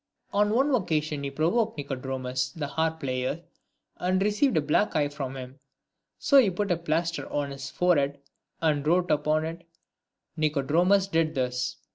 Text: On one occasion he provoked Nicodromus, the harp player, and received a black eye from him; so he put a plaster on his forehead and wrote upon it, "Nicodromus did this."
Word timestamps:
On 0.33 0.49
one 0.55 0.73
occasion 0.73 1.23
he 1.23 1.29
provoked 1.29 1.77
Nicodromus, 1.77 2.53
the 2.53 2.65
harp 2.65 3.01
player, 3.01 3.43
and 3.97 4.19
received 4.23 4.57
a 4.57 4.59
black 4.61 4.95
eye 4.95 5.09
from 5.09 5.35
him; 5.37 5.59
so 6.17 6.39
he 6.39 6.49
put 6.49 6.71
a 6.71 6.75
plaster 6.75 7.31
on 7.31 7.51
his 7.51 7.69
forehead 7.69 8.17
and 8.63 8.87
wrote 8.87 9.11
upon 9.11 9.45
it, 9.45 9.63
"Nicodromus 10.35 11.05
did 11.05 11.35
this." 11.35 11.75